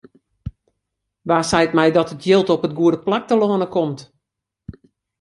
Wa 1.29 1.39
seit 1.51 1.71
my 1.77 1.87
dat 1.93 2.13
it 2.13 2.23
jild 2.27 2.47
op 2.55 2.65
it 2.67 2.77
goede 2.79 2.99
plak 3.05 3.23
telâne 3.27 3.67
komt? 3.75 3.99